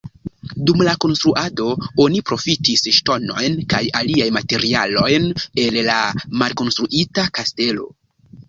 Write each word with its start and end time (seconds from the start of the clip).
Dum 0.69 0.79
la 0.85 0.93
konstruado 1.03 1.67
oni 2.05 2.21
profitis 2.29 2.83
ŝtonojn 2.99 3.59
kaj 3.75 3.83
aliaj 4.01 4.29
materialojn 4.39 5.29
el 5.67 5.81
la 5.91 5.99
malkonstruita 6.43 7.29
kastelo. 7.41 7.89